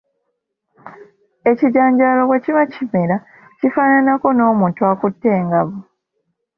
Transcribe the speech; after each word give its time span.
Ekijanjaalo 1.51 2.21
bwe 2.25 2.37
kiba 2.43 2.63
kimera 2.73 3.15
kifaananako 3.59 4.27
n’omuntu 4.33 4.81
akutte 4.91 5.29
engabo. 5.39 5.75